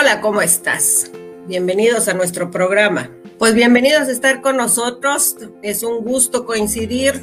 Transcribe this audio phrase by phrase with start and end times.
[0.00, 1.10] Hola, ¿cómo estás?
[1.46, 3.10] Bienvenidos a nuestro programa.
[3.38, 5.36] Pues bienvenidos a estar con nosotros.
[5.60, 7.20] Es un gusto coincidir.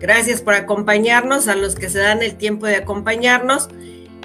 [0.00, 3.68] Gracias por acompañarnos, a los que se dan el tiempo de acompañarnos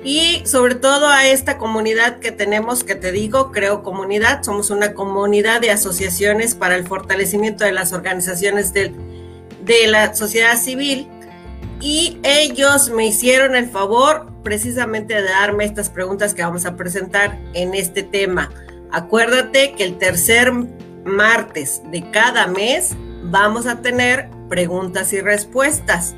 [0.06, 4.42] y sobre todo a esta comunidad que tenemos, que te digo, creo comunidad.
[4.42, 8.94] Somos una comunidad de asociaciones para el fortalecimiento de las organizaciones de,
[9.66, 11.10] de la sociedad civil
[11.82, 17.40] y ellos me hicieron el favor precisamente de darme estas preguntas que vamos a presentar
[17.54, 18.52] en este tema.
[18.92, 20.52] Acuérdate que el tercer
[21.04, 22.92] martes de cada mes
[23.24, 26.16] vamos a tener preguntas y respuestas.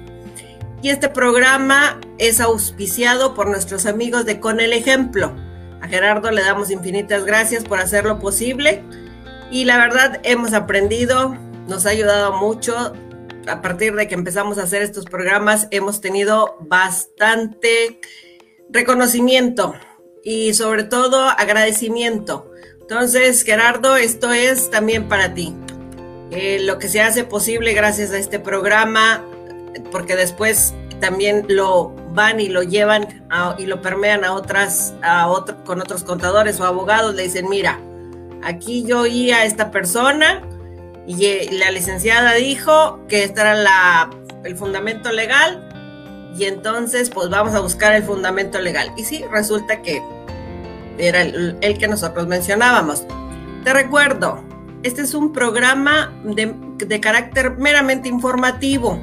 [0.82, 5.34] Y este programa es auspiciado por nuestros amigos de Con el Ejemplo.
[5.82, 8.84] A Gerardo le damos infinitas gracias por hacerlo posible.
[9.50, 11.38] Y la verdad hemos aprendido,
[11.70, 12.94] nos ha ayudado mucho
[13.48, 18.00] a partir de que empezamos a hacer estos programas, hemos tenido bastante
[18.70, 19.76] reconocimiento
[20.24, 22.52] y sobre todo agradecimiento.
[22.82, 25.54] Entonces, Gerardo, esto es también para ti.
[26.32, 29.24] Eh, lo que se hace posible gracias a este programa,
[29.92, 33.26] porque después también lo van y lo llevan
[33.58, 34.94] y lo permean a otras,
[35.66, 37.80] con otros contadores o abogados, le dicen, mira,
[38.42, 40.42] aquí yo oí a esta persona
[41.06, 44.10] y la licenciada dijo que este era la,
[44.44, 45.70] el fundamento legal
[46.38, 48.92] y entonces pues vamos a buscar el fundamento legal.
[48.98, 50.02] Y sí, resulta que
[50.98, 53.06] era el, que nosotros mencionábamos.
[53.64, 54.44] Te recuerdo,
[54.84, 59.00] este es un programa de, de carácter meramente informativo.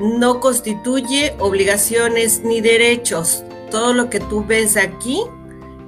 [0.00, 3.44] No constituye obligaciones ni derechos.
[3.70, 5.22] Todo lo que tú ves aquí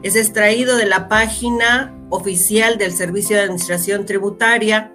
[0.03, 4.93] es extraído de la página oficial del Servicio de Administración Tributaria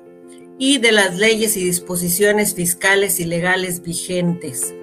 [0.57, 4.73] y de las leyes y disposiciones fiscales y legales vigentes.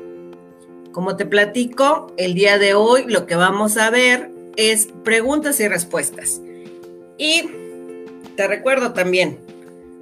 [0.93, 5.69] Como te platico, el día de hoy lo que vamos a ver es preguntas y
[5.69, 6.41] respuestas.
[7.17, 7.49] Y
[8.37, 9.39] te recuerdo también,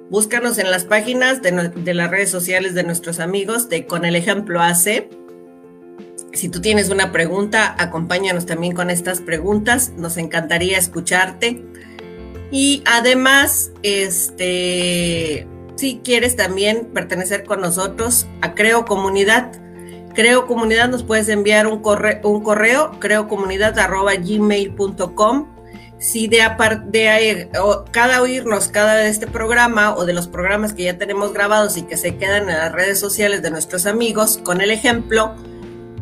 [0.09, 4.61] búscanos en las páginas de, las redes sociales de nuestros amigos de Con el Ejemplo
[4.61, 5.07] AC.
[6.33, 9.91] Si tú tienes una pregunta, acompáñanos también con estas preguntas.
[9.97, 11.63] Nos encantaría escucharte.
[12.51, 19.51] Y además, este, si quieres también pertenecer con nosotros a Creo Comunidad,
[20.13, 25.47] Creo Comunidad nos puedes enviar un correo, un correo creocomunidad.gmail.com.
[25.99, 26.41] Si de,
[26.87, 27.49] de
[27.91, 31.83] cada oírnos cada de este programa o de los programas que ya tenemos grabados y
[31.83, 35.35] que se quedan en las redes sociales de nuestros amigos, con el ejemplo,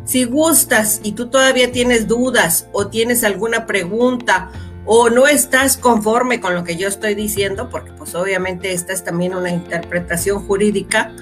[0.04, 4.50] si gustas y tú todavía tienes dudas o tienes alguna pregunta
[4.84, 9.04] o no estás conforme con lo que yo estoy diciendo, porque pues obviamente esta es
[9.04, 11.12] también una interpretación jurídica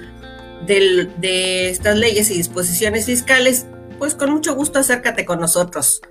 [0.65, 3.65] de estas leyes y disposiciones fiscales,
[3.97, 6.01] pues con mucho gusto acércate con nosotros.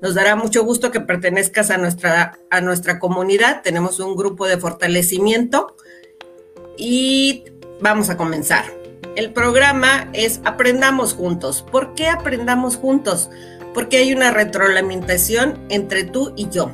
[0.00, 3.62] Nos dará mucho gusto que pertenezcas a nuestra, a nuestra comunidad.
[3.62, 5.74] Tenemos un grupo de fortalecimiento
[6.76, 7.44] y
[7.80, 8.64] vamos a comenzar.
[9.16, 11.64] El programa es Aprendamos Juntos.
[11.72, 13.30] ¿Por qué aprendamos juntos?
[13.74, 16.70] Porque hay una retroalimentación entre tú y yo.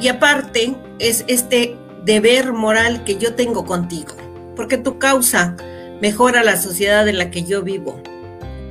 [0.00, 4.14] Y aparte es este deber moral que yo tengo contigo,
[4.56, 5.56] porque tu causa
[6.00, 8.00] mejora la sociedad en la que yo vivo,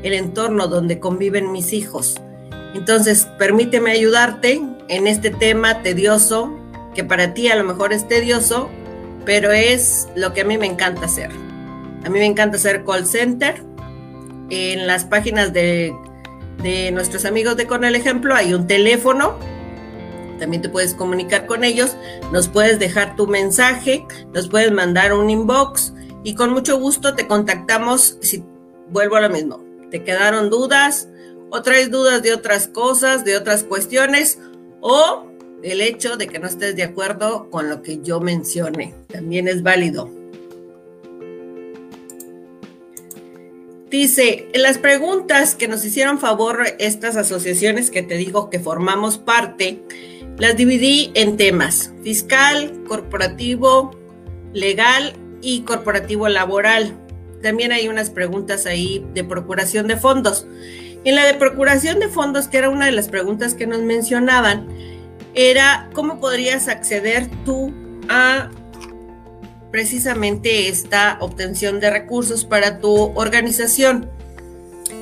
[0.01, 2.19] el entorno donde conviven mis hijos.
[2.73, 6.51] Entonces, permíteme ayudarte en este tema tedioso,
[6.95, 8.69] que para ti a lo mejor es tedioso,
[9.25, 11.29] pero es lo que a mí me encanta hacer.
[12.03, 13.61] A mí me encanta hacer call center.
[14.49, 15.93] En las páginas de,
[16.63, 19.37] de nuestros amigos de Con el Ejemplo hay un teléfono
[20.39, 21.95] también te puedes comunicar con ellos,
[22.31, 27.27] nos puedes dejar tu mensaje, nos puedes mandar un inbox y con mucho gusto te
[27.27, 28.43] contactamos si
[28.89, 29.63] vuelvo a lo mismo.
[29.91, 31.07] ¿Te quedaron dudas
[31.51, 34.39] o traes dudas de otras cosas, de otras cuestiones
[34.81, 35.25] o
[35.61, 38.95] el hecho de que no estés de acuerdo con lo que yo mencione?
[39.07, 40.19] También es válido.
[43.89, 49.79] Dice, las preguntas que nos hicieron favor estas asociaciones que te digo que formamos parte,
[50.39, 53.91] las dividí en temas, fiscal, corporativo,
[54.53, 56.93] legal y corporativo laboral.
[57.43, 60.47] También hay unas preguntas ahí de procuración de fondos.
[61.03, 64.67] En la de procuración de fondos, que era una de las preguntas que nos mencionaban,
[65.33, 67.73] era cómo podrías acceder tú
[68.09, 68.49] a
[69.71, 74.09] precisamente esta obtención de recursos para tu organización.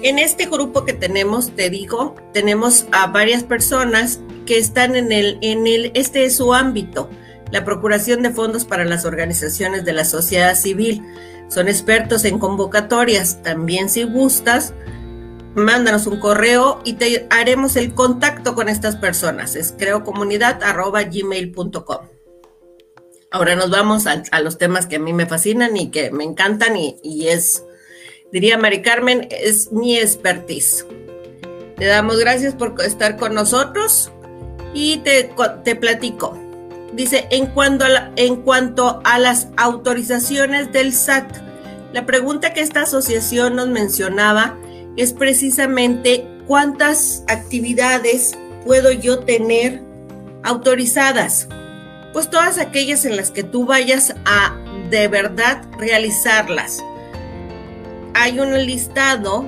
[0.01, 5.37] En este grupo que tenemos, te digo, tenemos a varias personas que están en el,
[5.41, 7.07] en el, este es su ámbito,
[7.51, 11.03] la procuración de fondos para las organizaciones de la sociedad civil.
[11.49, 13.43] Son expertos en convocatorias.
[13.43, 14.73] También si gustas,
[15.55, 19.55] mándanos un correo y te haremos el contacto con estas personas.
[19.55, 22.07] Es creocomunidad.gmail.com.
[23.29, 26.75] Ahora nos vamos a, los temas que a mí me fascinan y que me encantan
[26.77, 27.63] y, y es,
[28.31, 30.87] diría Mari Carmen, es mi expertise.
[31.75, 34.11] Te damos gracias por estar con nosotros
[34.77, 35.33] y te,
[35.63, 36.37] te platico.
[36.93, 41.35] Dice, en cuanto, a en cuanto a las autorizaciones del SAT,
[41.93, 44.55] la pregunta que esta asociación nos mencionaba
[44.95, 49.81] es precisamente cuántas actividades puedo yo tener
[50.43, 51.47] autorizadas.
[52.13, 54.55] Pues todas aquellas en las que tú vayas a
[54.91, 56.83] de verdad realizarlas.
[58.13, 59.43] Hay un listado,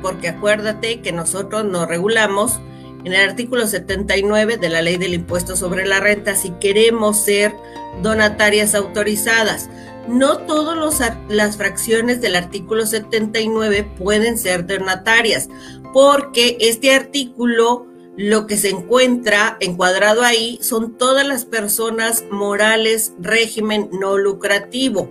[0.00, 2.60] porque acuérdate que nosotros nos regulamos
[3.04, 7.54] en el artículo 79 de la ley del impuesto sobre la renta si queremos ser
[8.02, 9.68] donatarias autorizadas.
[10.08, 15.48] No todas las fracciones del artículo 79 pueden ser donatarias,
[15.92, 17.86] porque este artículo
[18.16, 25.08] lo que se encuentra encuadrado ahí son todas las personas morales régimen no lucrativo,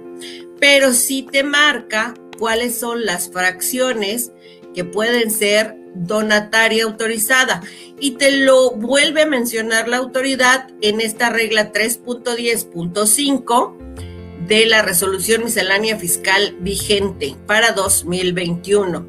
[0.60, 4.32] pero sí te marca cuáles son las fracciones
[4.74, 7.62] que pueden ser donataria autorizada.
[8.00, 13.78] Y te lo vuelve a mencionar la autoridad en esta regla 3.10.5
[14.48, 19.08] de la resolución miscelánea fiscal vigente para 2021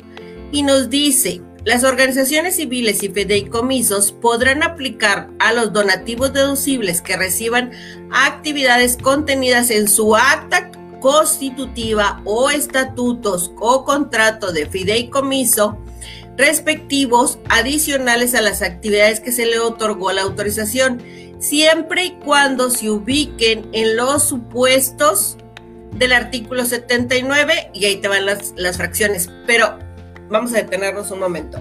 [0.50, 7.16] y nos dice las organizaciones civiles y fideicomisos podrán aplicar a los donativos deducibles que
[7.16, 7.72] reciban
[8.10, 10.70] actividades contenidas en su acta
[11.00, 15.78] constitutiva o estatutos o contrato de fideicomiso
[16.38, 21.02] respectivos adicionales a las actividades que se le otorgó la autorización,
[21.38, 25.36] siempre y cuando se ubiquen en los supuestos
[25.92, 29.28] del artículo 79 y ahí te van las, fracciones.
[29.46, 29.78] Pero
[30.30, 31.60] vamos a detenernos un momento.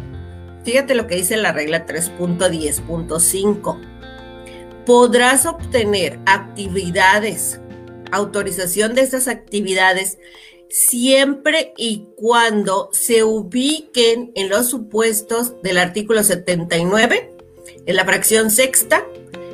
[0.63, 3.81] Fíjate lo que dice la regla 3.10.5.
[4.85, 7.59] Podrás obtener actividades
[8.11, 10.17] autorización de estas actividades
[10.69, 17.33] siempre y cuando se ubiquen en los supuestos del artículo 79,
[17.85, 19.03] en la fracción sexta,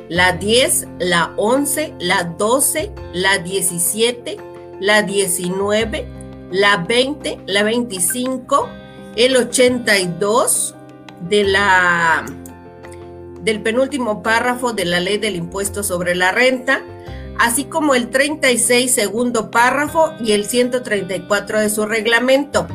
[0.08, 4.36] la 10, la 11, la 12, la 17,
[4.80, 6.06] la 19,
[6.50, 8.68] la 20, la 25,
[9.16, 10.74] el 82
[11.28, 12.24] de la
[13.42, 16.82] del penúltimo párrafo de la ley del impuesto sobre la renta,
[17.38, 22.66] así como el 36 segundo párrafo y el 134 de su reglamento,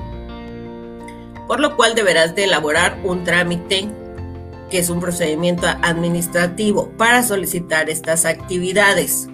[1.48, 3.88] por lo cual deberás de elaborar un trámite
[4.70, 9.28] que es un procedimiento administrativo para solicitar estas actividades.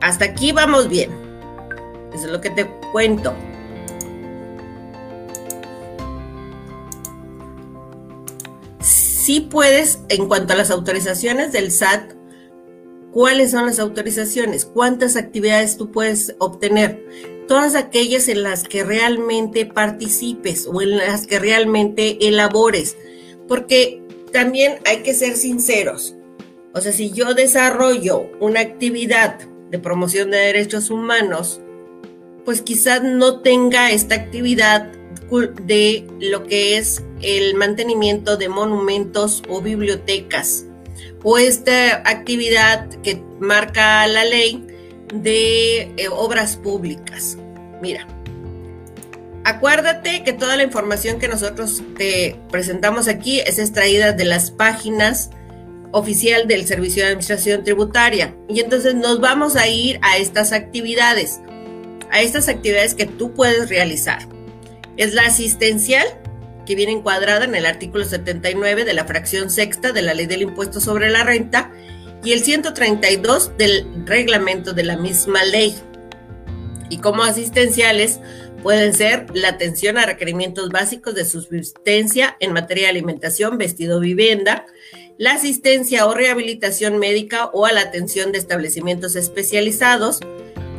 [0.00, 1.10] Hasta aquí vamos bien.
[2.14, 3.34] Eso es lo que te cuento.
[8.80, 12.12] Sí puedes, en cuanto a las autorizaciones del SAT,
[13.14, 14.64] ¿Cuáles son las autorizaciones?
[14.64, 17.00] ¿Cuántas actividades tú puedes obtener?
[17.46, 22.96] Todas aquellas en las que realmente participes o en las que realmente elabores.
[23.46, 24.02] Porque
[24.32, 26.16] también hay que ser sinceros.
[26.72, 29.38] O sea, si yo desarrollo una actividad
[29.70, 31.60] de promoción de derechos humanos,
[32.44, 34.90] pues quizás no tenga esta actividad
[35.62, 40.66] de lo que es el mantenimiento de monumentos o bibliotecas
[41.22, 44.66] o esta actividad que marca la ley
[45.14, 47.36] de eh, obras públicas.
[47.80, 48.06] Mira,
[49.44, 55.30] acuérdate que toda la información que nosotros te presentamos aquí es extraída de las páginas
[55.94, 58.34] oficial del Servicio de Administración Tributaria.
[58.48, 61.40] Y entonces nos vamos a ir a estas actividades,
[62.10, 64.28] a estas actividades que tú puedes realizar.
[64.96, 66.06] Es la asistencial,
[66.66, 70.42] que viene encuadrada en el artículo 79 de la fracción sexta de la Ley del
[70.42, 71.72] Impuesto sobre la Renta
[72.24, 75.74] y el 132 del reglamento de la misma ley.
[76.88, 78.20] Y como asistenciales
[78.62, 84.64] pueden ser la atención a requerimientos básicos de subsistencia en materia de alimentación, vestido, vivienda,
[85.18, 90.20] la asistencia o rehabilitación médica o a la atención de establecimientos especializados,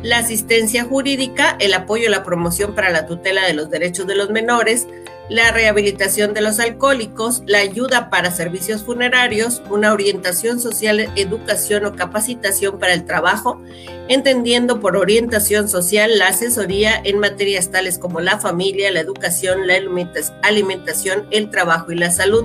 [0.02, 4.16] la asistencia jurídica, el apoyo a la promoción para la tutela de los derechos de
[4.16, 4.86] los menores,
[5.28, 11.96] la rehabilitación de los alcohólicos, la ayuda para servicios funerarios, una orientación social, educación o
[11.96, 13.60] capacitación para el trabajo,
[14.08, 19.74] entendiendo por orientación social la asesoría en materias tales como la familia, la educación, la
[20.42, 22.44] alimentación, el trabajo y la salud,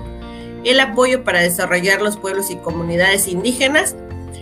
[0.64, 3.96] el apoyo para desarrollar los pueblos y comunidades indígenas,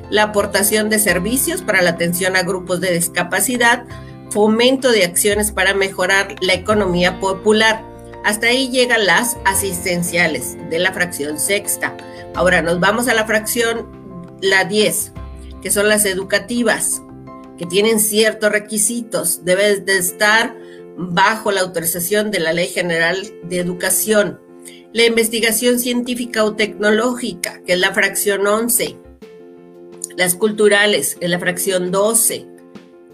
[0.09, 3.83] la aportación de servicios para la atención a grupos de discapacidad,
[4.31, 7.88] fomento de acciones para mejorar la economía popular,
[8.23, 11.95] Hasta ahí llegan las asistenciales de la fracción sexta.
[12.35, 15.13] Ahora nos vamos a la fracción, la 10,
[15.61, 17.01] que son las educativas,
[17.57, 19.45] que tienen ciertos requisitos.
[19.45, 20.55] Debes de estar
[20.97, 24.39] bajo la autorización de la Ley General de Educación.
[24.91, 28.97] La investigación científica o tecnológica, que es la fracción 11.
[30.17, 32.58] Las culturales, que es la fracción 12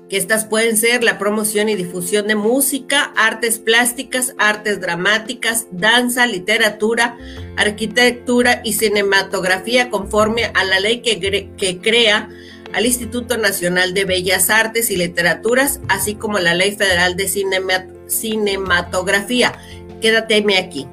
[0.10, 6.28] que estas pueden ser la promoción y difusión de música, artes plásticas, artes dramáticas, danza,
[6.28, 7.18] literatura,
[7.58, 12.30] arquitectura y cinematografía conforme a la ley que, crea
[12.74, 17.28] al Instituto Nacional de Bellas Artes y Literaturas, así como la Ley Federal de
[18.08, 19.54] Cinematografía.
[20.02, 20.88] Quédate aquí.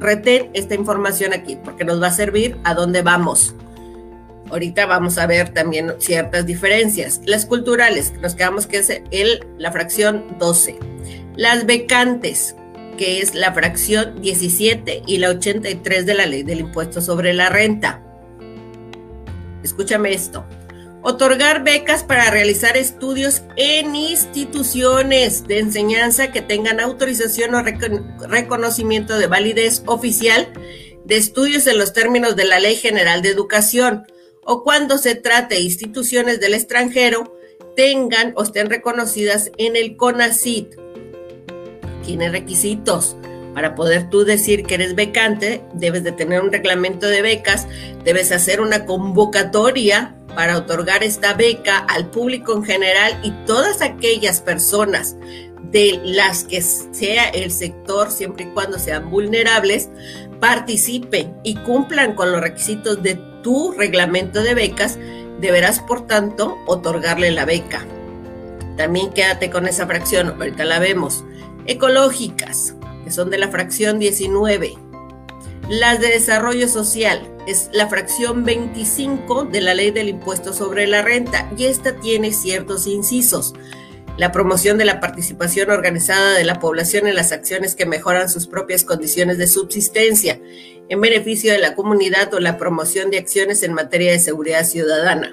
[0.00, 3.54] Retén esta información aquí porque nos va a servir a dónde vamos.
[4.50, 7.20] Ahorita vamos a ver también ciertas diferencias.
[7.24, 10.78] Las culturales, nos quedamos que es el, la fracción 12.
[11.36, 12.56] Las becantes,
[12.98, 17.48] que es la fracción 17 y la 83 de la ley del impuesto sobre la
[17.48, 18.02] renta.
[19.62, 20.44] Escúchame esto.
[21.02, 29.26] Otorgar becas para realizar estudios en instituciones de enseñanza que tengan autorización o reconocimiento de
[29.26, 30.52] validez oficial
[31.06, 34.04] de estudios en los términos de la Ley General de Educación
[34.50, 37.38] o cuando se trate de instituciones del extranjero
[37.76, 40.74] tengan o estén reconocidas en el CONACIT.
[42.04, 43.16] Tiene requisitos.
[43.54, 47.68] Para poder tú decir que eres becante, debes de tener un reglamento de becas,
[48.02, 54.40] debes hacer una convocatoria para otorgar esta beca al público en general y todas aquellas
[54.40, 55.14] personas
[55.70, 59.90] de las que sea el sector, siempre y cuando sean vulnerables,
[60.40, 64.98] participen y cumplan con los requisitos de tu reglamento de becas,
[65.40, 67.86] deberás, por tanto, otorgarle la beca.
[68.76, 71.24] También quédate con esa fracción, ahorita la vemos.
[71.66, 74.74] Ecológicas, que son de la fracción 19.
[75.68, 81.02] Las de desarrollo social, es la fracción 25 de la ley del impuesto sobre la
[81.02, 83.54] renta y esta tiene ciertos incisos
[84.20, 88.46] la promoción de la participación organizada de la población en las acciones que mejoran sus
[88.46, 90.38] propias condiciones de subsistencia,
[90.90, 95.30] en beneficio de la comunidad o la promoción de acciones en materia de seguridad ciudadana,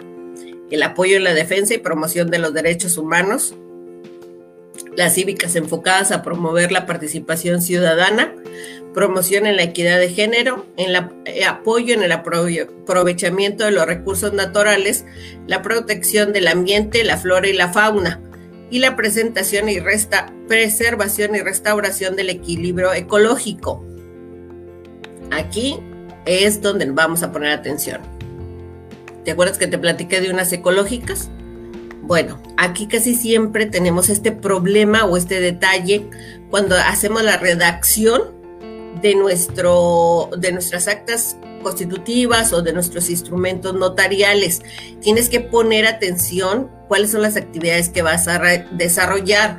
[0.69, 3.55] el apoyo en la defensa y promoción de los derechos humanos,
[4.95, 8.35] las cívicas enfocadas a promover la participación ciudadana,
[8.93, 10.93] promoción en la equidad de género, en
[11.25, 15.05] eh, apoyo en el aprovechamiento de los recursos naturales,
[15.47, 18.21] la protección del ambiente, la flora y la fauna,
[18.69, 23.87] y la presentación y resta, preservación y restauración del equilibrio ecológico.
[25.31, 25.79] Aquí
[26.25, 28.01] es donde vamos a poner atención.
[29.24, 31.29] ¿Te acuerdas que te platiqué de unas ecológicas?
[32.01, 36.10] Bueno, aquí casi siempre tenemos este problema o este detalle
[36.50, 38.38] cuando hacemos la redacción
[39.01, 44.62] de, nuestro, de nuestras actas constitutivas o de nuestros instrumentos notariales.
[45.01, 48.39] Tienes que poner atención cuáles son las actividades que vas a
[48.72, 49.57] desarrollar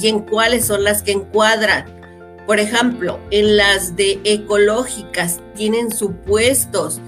[0.00, 2.01] y en cuáles son las que encuadran.
[2.46, 7.00] Por ejemplo, en las de ecológicas tienen supuestos.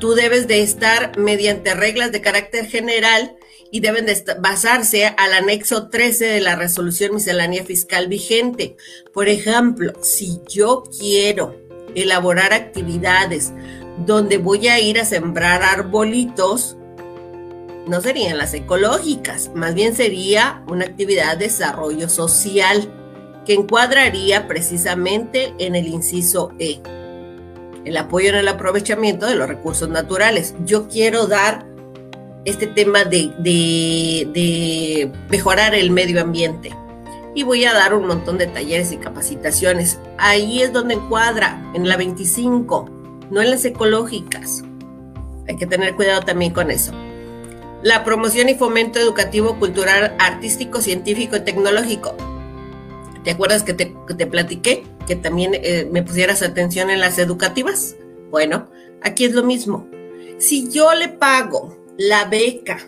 [0.00, 3.36] Tú debes de estar mediante reglas de carácter general
[3.70, 8.76] y deben de basarse al anexo 13 de la resolución miscelánea fiscal vigente.
[9.14, 11.56] Por ejemplo, si yo quiero
[11.94, 13.52] elaborar actividades
[14.06, 16.76] donde voy a ir a sembrar arbolitos,
[17.86, 23.01] no serían las ecológicas, más bien sería una actividad de desarrollo social
[23.44, 26.80] que encuadraría precisamente en el inciso E,
[27.84, 30.54] el apoyo en el aprovechamiento de los recursos naturales.
[30.64, 31.66] Yo quiero dar
[32.44, 33.32] este tema de,
[35.28, 36.70] mejorar el medio ambiente
[37.34, 39.98] y voy a dar un montón de talleres y capacitaciones.
[40.18, 42.90] Ahí es donde encuadra, en la 25,
[43.30, 44.62] no en las ecológicas.
[45.48, 46.92] Hay que tener cuidado también con eso
[47.82, 52.14] la promoción y fomento educativo, cultural, artístico, científico y tecnológico.
[53.24, 57.96] ¿Te acuerdas que te, platiqué que también eh, me pusieras atención en las educativas?
[58.30, 58.68] Bueno,
[59.02, 59.88] aquí es lo mismo.
[60.38, 62.78] Si yo le pago la beca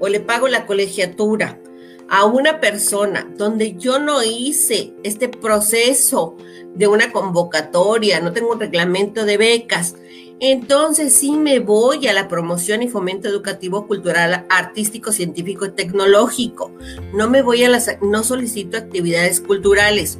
[0.00, 1.60] o le pago la colegiatura
[2.08, 6.36] a una persona donde yo no hice este proceso
[6.74, 9.96] de una convocatoria, no tengo un reglamento de becas,
[10.40, 16.72] entonces sí me voy a la promoción y fomento educativo, cultural, artístico, científico y tecnológico.
[17.14, 20.18] No me voy a las, no solicito actividades culturales.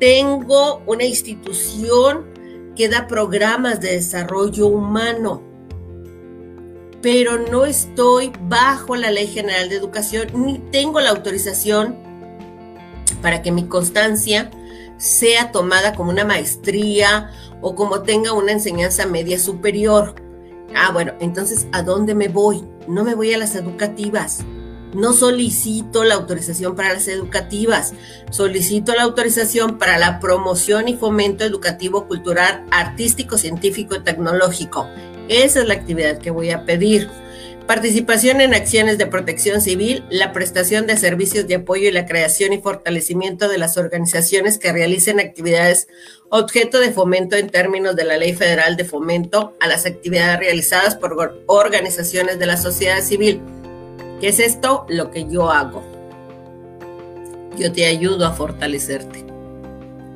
[0.00, 2.26] Tengo una institución
[2.76, 5.42] que da programas de desarrollo humano,
[7.00, 11.96] pero no estoy bajo la Ley General de Educación ni tengo la autorización
[13.22, 14.50] para que mi constancia
[14.98, 17.30] sea tomada como una maestría
[17.64, 20.14] o como tenga una enseñanza media superior.
[20.76, 22.62] Ah, bueno, entonces, ¿a dónde me voy?
[22.86, 24.44] No me voy a las educativas.
[24.92, 27.94] No solicito la autorización para las educativas,
[28.30, 34.86] solicito la autorización para la promoción y fomento educativo, cultural, artístico, científico y tecnológico.
[35.28, 37.08] Esa es la actividad que voy a pedir.
[37.66, 42.52] Participación en acciones de protección civil, la prestación de servicios de apoyo y la creación
[42.52, 45.88] y fortalecimiento de las organizaciones que realicen actividades
[46.28, 50.94] objeto de fomento en términos de la Ley Federal de Fomento a las actividades realizadas
[50.94, 53.40] por organizaciones de la sociedad civil.
[54.20, 54.84] ¿Qué es esto?
[54.90, 55.82] Lo que yo hago.
[57.56, 59.24] Yo te ayudo a fortalecerte,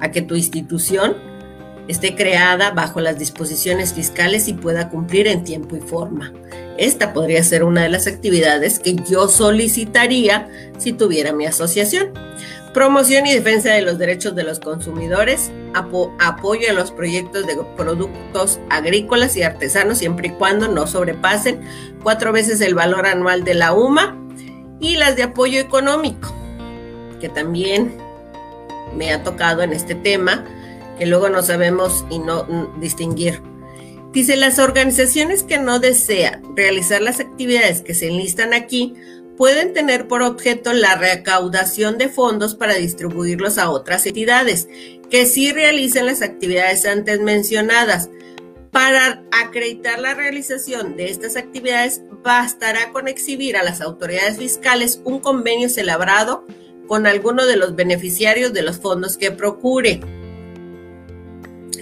[0.00, 1.16] a que tu institución
[1.88, 6.33] esté creada bajo las disposiciones fiscales y pueda cumplir en tiempo y forma.
[6.76, 12.12] Esta podría ser una de las actividades que yo solicitaría si tuviera mi asociación.
[12.73, 18.61] Promoción y defensa de los derechos de los consumidores, apoyo a los proyectos de productos
[18.68, 21.61] agrícolas y artesanos siempre y cuando no sobrepasen
[22.02, 24.16] cuatro veces el valor anual de la UMA
[24.80, 26.33] y las de apoyo económico,
[27.21, 27.97] que también
[28.95, 30.45] me ha tocado en este tema,
[30.98, 32.44] que luego no sabemos y no
[32.80, 33.40] distinguir
[34.12, 38.94] Dice, las organizaciones que no desean realizar las actividades que se enlistan aquí
[39.36, 44.66] pueden tener por objeto la recaudación de fondos para distribuirlos a otras entidades
[45.10, 48.08] que sí realicen las actividades antes mencionadas.
[48.72, 55.20] Para acreditar la realización de estas actividades, bastará con exhibir a las autoridades fiscales un
[55.20, 56.46] convenio celebrado
[56.86, 60.00] con alguno de los beneficiarios de los fondos que procure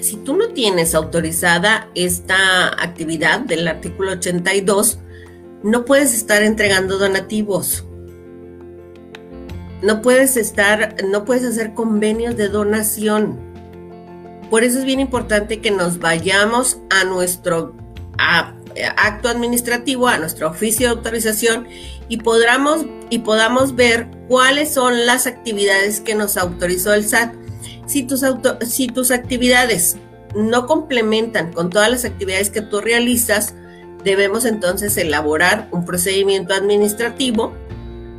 [0.07, 5.01] si tú no tienes autorizada esta actividad del artículo 82,
[5.65, 7.85] no puedes estar entregando donativos.
[9.83, 13.37] No puedes estar, no puedes hacer convenios de donación.
[14.49, 17.75] Por eso es bien importante que nos vayamos a nuestro
[18.17, 21.67] acto administrativo, a nuestro oficio de autorización
[22.09, 27.46] y podamos, y podamos ver cuáles son las actividades que nos autorizó el SAT
[27.87, 28.23] si tus,
[28.67, 29.97] si tus actividades
[30.35, 33.55] no complementan con todas las actividades que tú realizas,
[34.05, 37.53] debemos entonces elaborar un procedimiento administrativo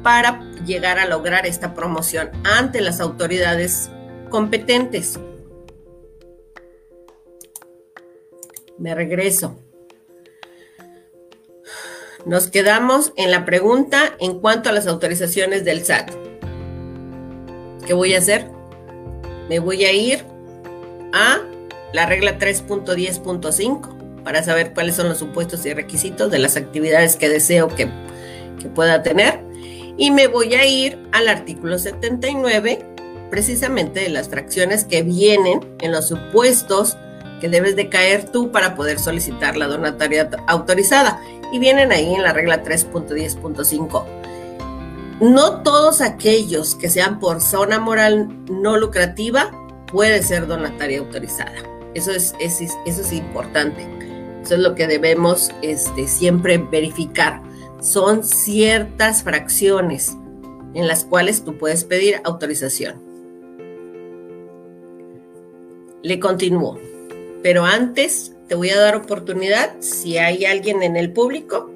[0.03, 3.89] para llegar a lograr esta promoción ante las autoridades
[4.29, 5.19] competentes.
[8.77, 9.59] Me regreso.
[12.25, 16.11] Nos quedamos en la pregunta en cuanto a las autorizaciones del SAT.
[17.85, 18.56] ¿Qué voy a hacer?
[19.49, 20.23] Me voy a ir
[21.13, 21.39] a
[21.93, 27.29] la regla 3.10.5 para saber cuáles son los supuestos y requisitos de las actividades que
[27.29, 27.89] deseo que,
[28.75, 29.39] pueda tener.
[29.97, 32.85] Y me voy a ir al artículo 79,
[33.29, 36.97] precisamente de las fracciones que vienen en los supuestos
[37.39, 41.21] que debes de caer tú para poder solicitar la donataria autorizada.
[41.53, 44.16] Y vienen ahí en la regla 3.10.5
[45.19, 49.51] no todos aquellos que sean por zona moral no lucrativa
[49.91, 51.55] puede ser donataria autorizada.
[51.95, 53.87] Eso es, eso es importante.
[54.43, 57.41] Eso es lo que debemos este, siempre verificar.
[57.81, 60.15] Son ciertas fracciones
[60.73, 63.01] en las cuales tú puedes pedir autorización.
[66.03, 66.79] Le continúo.
[67.41, 71.71] Pero antes te voy a dar oportunidad, si hay alguien en el público,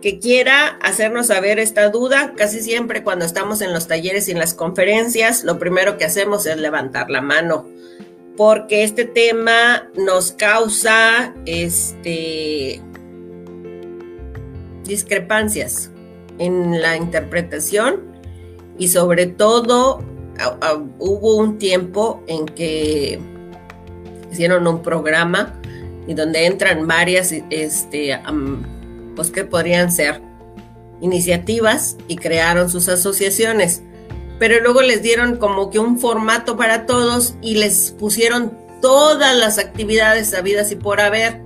[0.00, 4.38] que quiera hacernos saber esta duda, casi siempre cuando estamos en los talleres y en
[4.38, 7.66] las conferencias, lo primero que hacemos es levantar la mano,
[8.36, 12.80] porque este tema nos causa este,
[14.84, 15.90] discrepancias
[16.38, 18.08] en la interpretación
[18.78, 20.04] y sobre todo
[21.00, 23.18] hubo un tiempo en que
[24.30, 25.60] hicieron un programa
[26.06, 28.14] y donde entran varias este,
[29.18, 30.22] pues que podrían ser
[31.00, 33.82] iniciativas y crearon sus asociaciones.
[34.38, 39.58] Pero luego les dieron como que un formato para todos y les pusieron todas las
[39.58, 41.40] actividades sabidas y por haber.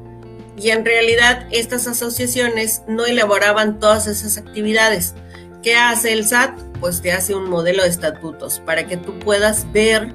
[0.55, 5.15] Y en realidad estas asociaciones no elaboraban todas esas actividades.
[5.63, 6.59] ¿Qué hace el SAT?
[6.79, 10.13] Pues te hace un modelo de estatutos para que tú puedas ver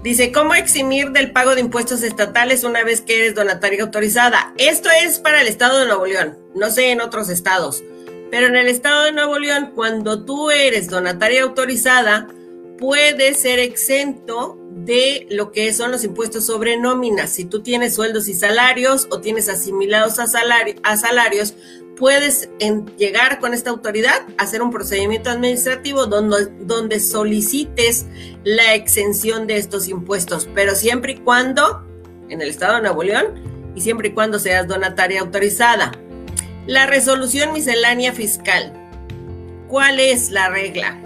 [0.03, 4.53] Dice, ¿cómo eximir del pago de impuestos estatales una vez que eres donataria autorizada?
[4.57, 6.37] Esto es para el estado de Nuevo León.
[6.53, 7.83] No sé en otros estados.
[8.33, 12.27] Pero en el estado de Nuevo León, cuando tú eres donataria autorizada,
[12.79, 17.29] puede ser exento de lo que son los impuestos sobre nóminas.
[17.29, 21.53] Si tú tienes sueldos y salarios o tienes asimilados a, salarios,
[21.95, 22.49] puedes
[22.97, 28.07] llegar con esta autoridad a hacer un procedimiento administrativo donde, donde solicites
[28.43, 31.85] la exención de estos impuestos, pero siempre y cuando,
[32.29, 35.91] en el estado de Nuevo León, y siempre y cuando seas donataria autorizada.
[36.65, 38.71] La resolución miscelánea fiscal.
[39.67, 40.97] ¿Cuál es la regla?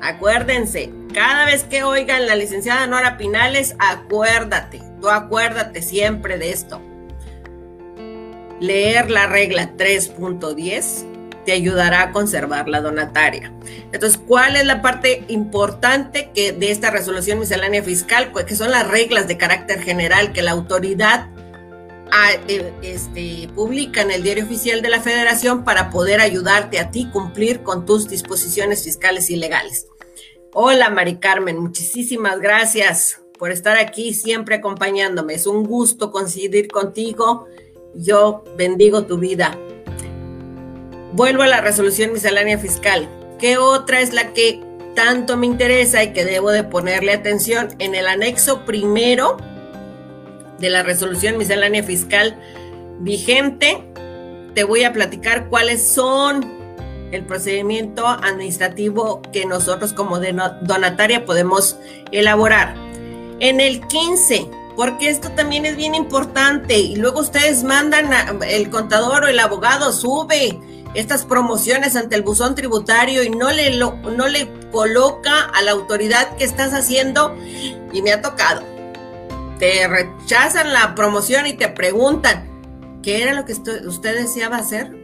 [0.00, 6.80] Acuérdense, cada vez que oigan la licenciada Nora Pinales, acuérdate, tú acuérdate siempre de esto.
[8.60, 11.06] Leer la regla 3.10
[11.44, 13.52] te ayudará a conservar la donataria.
[13.90, 18.30] Entonces, ¿cuál es la parte importante que de esta resolución miscelánea fiscal?
[18.30, 21.26] Pues que son las reglas de carácter general que la autoridad
[22.12, 26.90] ah, eh, este, publica en el diario oficial de la federación para poder ayudarte a
[26.90, 29.86] ti cumplir con tus disposiciones fiscales y legales.
[30.52, 35.34] Hola, Mari Carmen, muchísimas gracias por estar aquí siempre acompañándome.
[35.34, 37.46] Es un gusto coincidir contigo.
[37.94, 39.58] Yo bendigo tu vida.
[41.12, 43.08] Vuelvo a la resolución miscelánea fiscal.
[43.38, 44.60] ¿Qué otra es la que
[44.94, 47.68] tanto me interesa y que debo de ponerle atención?
[47.78, 49.38] En el anexo primero
[50.60, 52.36] de la resolución miscelánea fiscal
[53.00, 53.82] vigente,
[54.54, 56.60] te voy a platicar cuáles son
[57.12, 61.76] el procedimiento administrativo que nosotros como donataria podemos
[62.12, 62.74] elaborar.
[63.40, 64.46] En el 15,
[64.76, 68.10] porque esto también es bien importante y luego ustedes mandan
[68.46, 70.58] el contador o el abogado sube
[70.94, 76.36] estas promociones ante el buzón tributario y no le, no le coloca a la autoridad
[76.36, 77.36] que estás haciendo
[77.92, 78.79] y me ha tocado.
[79.60, 82.48] Te rechazan la promoción y te preguntan,
[83.02, 84.98] ¿qué era lo que usted deseaba hacer?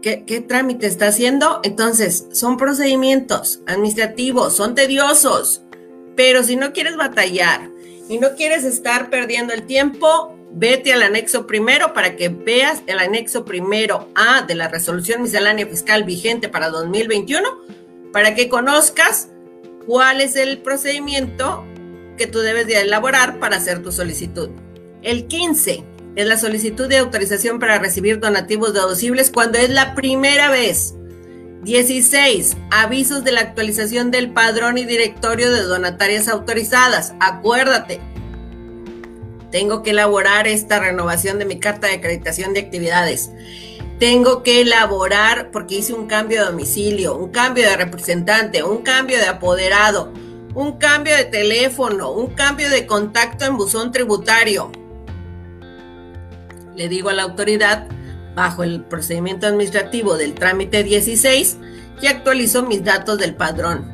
[0.00, 1.60] ¿Qué, trámite está haciendo?
[1.62, 5.62] Entonces, son procedimientos administrativos, son tediosos,
[6.16, 7.68] pero si no quieres batallar
[8.08, 13.00] y no quieres estar perdiendo el tiempo, vete al anexo primero para que veas el
[13.00, 17.46] anexo primero A de la resolución miscelánea fiscal vigente para 2021,
[18.12, 19.28] para que conozcas
[19.86, 21.66] cuál es el procedimiento
[22.16, 24.50] que tú debes de elaborar para hacer tu solicitud.
[25.02, 25.84] El 15
[26.16, 30.94] es la solicitud de autorización para recibir donativos deducibles cuando es la primera vez.
[31.62, 32.56] 16.
[32.70, 37.14] Avisos de la actualización del padrón y directorio de donatarias autorizadas.
[37.20, 38.00] Acuérdate,
[39.50, 43.30] tengo que elaborar esta renovación de mi carta de acreditación de actividades.
[43.98, 49.18] Tengo que elaborar, porque hice un cambio de domicilio, un cambio de representante, un cambio
[49.18, 50.12] de apoderado,
[50.56, 54.72] un cambio de teléfono, un cambio de contacto en buzón tributario
[56.76, 57.88] le digo a la autoridad,
[58.34, 61.56] bajo el procedimiento administrativo del trámite 16,
[62.00, 63.90] que actualizó mis datos del padrón.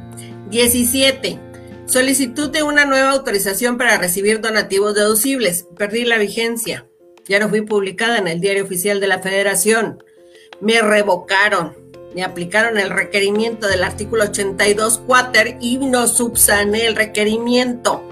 [0.51, 1.38] 17.
[1.87, 5.66] Solicitud de una nueva autorización para recibir donativos deducibles.
[5.77, 6.87] Perdí la vigencia.
[7.27, 10.03] Ya no fui publicada en el diario oficial de la Federación.
[10.61, 11.77] Me revocaron.
[12.14, 18.03] Me aplicaron el requerimiento del artículo 82 cuater y no subsané el requerimiento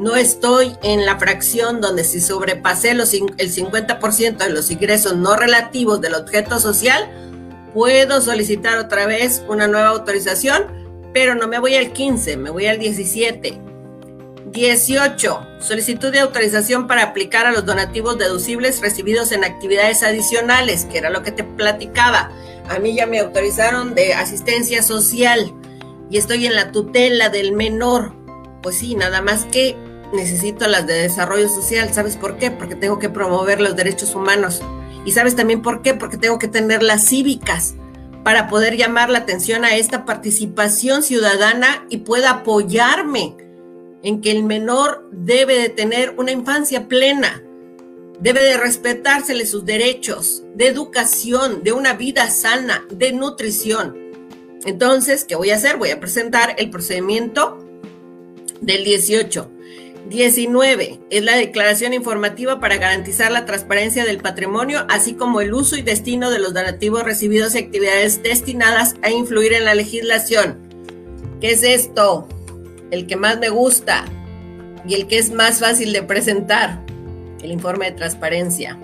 [0.00, 5.36] no estoy en la fracción donde si sobrepasé los, el 50% de los ingresos no
[5.36, 7.10] relativos del objeto social,
[7.74, 10.64] puedo solicitar otra vez una nueva autorización,
[11.12, 13.60] pero no me voy al 15, me voy al 17.
[14.46, 15.46] 18.
[15.60, 21.10] Solicitud de autorización para aplicar a los donativos deducibles recibidos en actividades adicionales, que era
[21.10, 22.32] lo que te platicaba.
[22.70, 25.52] A mí ya me autorizaron de asistencia social
[26.08, 28.14] y estoy en la tutela del menor.
[28.62, 29.76] Pues sí, nada más que
[30.12, 31.92] necesito las de desarrollo social.
[31.92, 32.52] ¿Sabes por qué?
[32.52, 34.62] Porque tengo que promover los derechos humanos.
[35.04, 35.94] Y sabes también por qué?
[35.94, 37.74] Porque tengo que tener las cívicas
[38.22, 43.36] para poder llamar la atención a esta participación ciudadana y pueda apoyarme
[44.04, 47.42] en que el menor debe de tener una infancia plena,
[48.20, 53.96] debe de respetársele sus derechos de educación, de una vida sana, de nutrición.
[54.64, 55.78] Entonces, ¿qué voy a hacer?
[55.78, 57.58] Voy a presentar el procedimiento
[58.60, 59.50] del 18
[60.10, 61.00] 19.
[61.10, 65.82] Es la declaración informativa para garantizar la transparencia del patrimonio, así como el uso y
[65.82, 70.58] destino de los donativos recibidos y actividades destinadas a influir en la legislación.
[71.40, 72.28] ¿Qué es esto?
[72.90, 74.04] El que más me gusta
[74.86, 76.84] y el que es más fácil de presentar.
[77.42, 78.78] El informe de transparencia.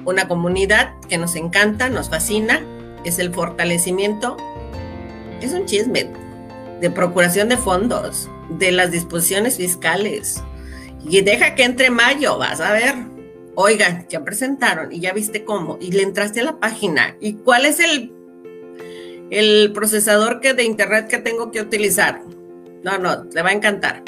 [0.06, 2.62] una comunidad que nos encanta, nos fascina,
[3.04, 4.38] es el fortalecimiento,
[5.42, 6.10] es un chisme
[6.80, 10.42] de procuración de fondos, de las disposiciones fiscales.
[11.06, 13.13] Y deja que entre mayo, vas a ver.
[13.56, 17.16] Oigan, ya presentaron y ya viste cómo, y le entraste a la página.
[17.20, 18.12] ¿Y cuál es el,
[19.30, 22.22] el procesador que de internet que tengo que utilizar?
[22.84, 24.04] No, no, le va a encantar.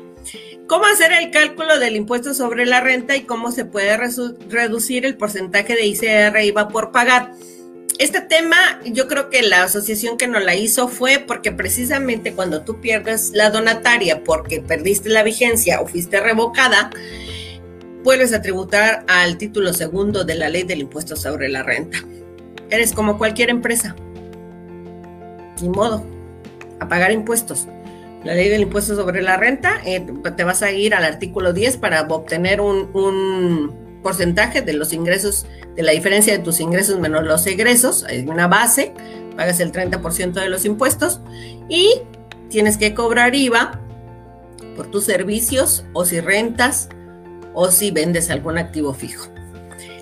[0.67, 5.15] ¿Cómo hacer el cálculo del impuesto sobre la renta y cómo se puede reducir el
[5.15, 7.33] porcentaje de ICR IVA por pagar?
[7.99, 12.63] Este tema, yo creo que la asociación que nos la hizo fue porque precisamente cuando
[12.63, 16.89] tú pierdes la donataria porque perdiste la vigencia o fuiste revocada,
[18.05, 21.97] vuelves a tributar al título segundo de la ley del impuesto sobre la renta.
[22.69, 23.95] Eres como cualquier empresa.
[25.59, 26.05] Ni modo,
[26.79, 27.67] a pagar impuestos.
[28.23, 30.05] La ley del impuesto sobre la renta, eh,
[30.37, 35.47] te vas a ir al artículo 10 para obtener un, un porcentaje de los ingresos,
[35.75, 38.03] de la diferencia de tus ingresos menos los egresos.
[38.03, 38.93] Hay una base,
[39.35, 41.21] pagas el 30% de los impuestos
[41.69, 42.01] y
[42.49, 43.79] tienes que cobrar IVA
[44.75, 46.89] por tus servicios o si rentas
[47.55, 49.27] o si vendes algún activo fijo.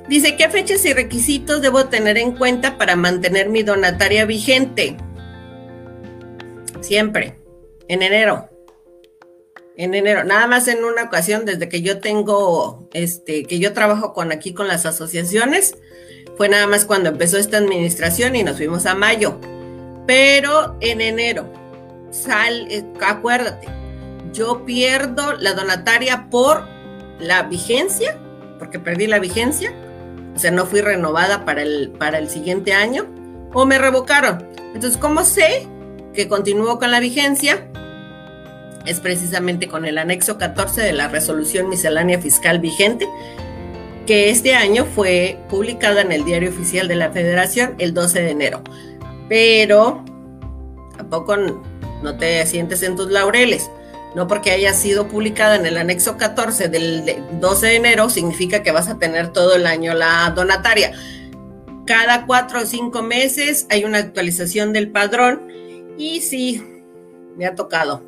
[0.09, 4.97] Dice, ¿qué fechas y requisitos debo tener en cuenta para mantener mi donataria vigente?
[6.81, 7.39] Siempre,
[7.87, 8.49] en enero.
[9.77, 14.13] En enero, nada más en una ocasión desde que yo tengo, este, que yo trabajo
[14.13, 15.77] con aquí con las asociaciones,
[16.37, 19.39] fue nada más cuando empezó esta administración y nos fuimos a mayo.
[20.05, 21.51] Pero en enero,
[22.11, 23.67] sal, eh, acuérdate,
[24.33, 26.72] yo pierdo la donataria por
[27.23, 28.17] la vigencia,
[28.59, 29.73] porque perdí la vigencia,
[30.36, 33.05] o sea, no fui renovada para el, para el siguiente año,
[33.53, 34.47] o me revocaron.
[34.73, 35.67] Entonces, ¿cómo sé
[36.13, 37.67] que continúo con la vigencia?
[38.86, 43.07] Es precisamente con el anexo 14 de la resolución miscelánea fiscal vigente,
[44.05, 48.31] que este año fue publicada en el Diario Oficial de la Federación el 12 de
[48.31, 48.62] enero.
[49.29, 50.03] Pero
[50.97, 53.69] tampoco no te sientes en tus laureles
[54.15, 58.71] no porque haya sido publicada en el anexo 14 del 12 de enero, significa que
[58.71, 60.93] vas a tener todo el año la donataria.
[61.86, 65.41] Cada cuatro o cinco meses hay una actualización del padrón
[65.97, 66.63] y sí,
[67.36, 68.04] me ha tocado.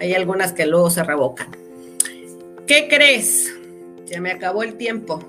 [0.00, 1.48] Hay algunas que luego se revocan.
[2.66, 3.52] ¿Qué crees?
[4.06, 5.20] Se me acabó el tiempo.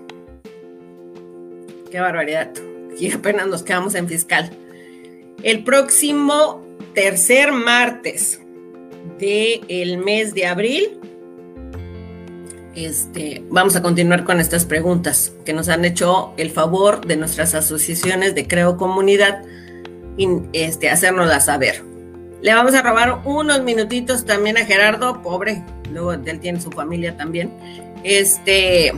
[1.91, 2.51] Qué barbaridad.
[2.97, 4.49] Y apenas nos quedamos en fiscal.
[5.43, 8.41] El próximo tercer martes
[9.19, 10.99] del mes de abril.
[12.75, 17.55] Este, vamos a continuar con estas preguntas que nos han hecho el favor de nuestras
[17.55, 19.43] asociaciones de Creo Comunidad
[20.17, 21.83] y este, hacérnoslas saber.
[22.41, 27.15] Le vamos a robar unos minutitos también a Gerardo, pobre, luego él tiene su familia
[27.15, 27.51] también.
[28.03, 28.93] Este,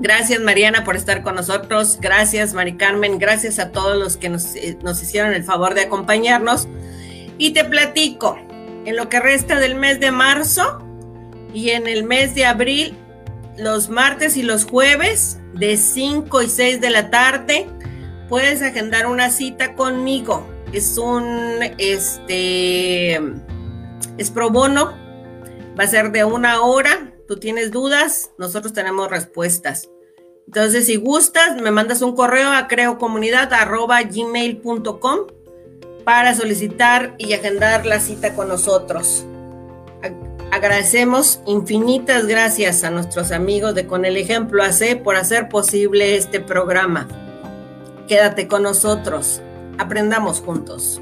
[0.00, 4.56] gracias Mariana por estar con nosotros, gracias Mari Carmen, gracias a todos los que nos,
[4.56, 6.66] eh, nos hicieron el favor de acompañarnos.
[7.38, 8.36] Y te platico,
[8.84, 10.84] en lo que resta del mes de marzo
[11.54, 12.98] y en el mes de abril,
[13.56, 17.68] los martes y los jueves de 5 y 6 de la tarde,
[18.28, 20.44] puedes agendar una cita conmigo.
[20.72, 23.20] Es un, este,
[24.18, 24.92] es pro bono,
[25.78, 27.12] va a ser de una hora.
[27.26, 29.90] Tú tienes dudas, nosotros tenemos respuestas.
[30.46, 35.18] Entonces, si gustas, me mandas un correo a creocomunidad.gmail.com
[36.08, 39.26] para solicitar y agendar la cita con nosotros.
[40.50, 46.40] Agradecemos infinitas gracias a nuestros amigos de Con el Ejemplo AC por hacer posible este
[46.40, 47.06] programa.
[48.08, 49.42] Quédate con nosotros.
[49.76, 50.98] Aprendamos juntos.